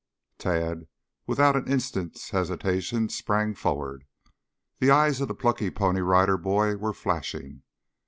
Tad, 0.39 0.87
without 1.27 1.55
an 1.55 1.67
instant's 1.67 2.31
hesitation, 2.31 3.07
sprang 3.09 3.53
forward. 3.53 4.05
The 4.79 4.89
eyes 4.89 5.21
of 5.21 5.27
the 5.27 5.35
plucky 5.35 5.69
Pony 5.69 6.01
Rider 6.01 6.37
Boy 6.37 6.75
were 6.75 6.91
flashing. 6.95 7.61